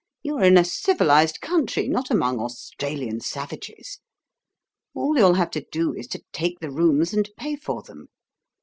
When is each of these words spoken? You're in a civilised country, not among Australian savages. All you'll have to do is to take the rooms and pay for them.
You're 0.23 0.41
in 0.41 0.57
a 0.57 0.65
civilised 0.65 1.41
country, 1.41 1.87
not 1.87 2.09
among 2.09 2.39
Australian 2.39 3.19
savages. 3.19 3.99
All 4.95 5.15
you'll 5.15 5.35
have 5.35 5.51
to 5.51 5.67
do 5.71 5.93
is 5.93 6.07
to 6.07 6.23
take 6.33 6.59
the 6.59 6.71
rooms 6.71 7.13
and 7.13 7.29
pay 7.37 7.55
for 7.55 7.83
them. 7.83 8.07